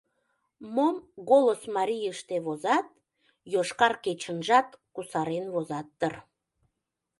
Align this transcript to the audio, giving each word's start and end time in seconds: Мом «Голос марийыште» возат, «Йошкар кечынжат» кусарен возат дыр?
Мом 0.75 0.95
«Голос 1.29 1.61
марийыште» 1.75 2.35
возат, 2.45 2.87
«Йошкар 3.53 3.93
кечынжат» 4.03 4.67
кусарен 4.93 5.45
возат 5.53 5.87
дыр? 5.99 6.13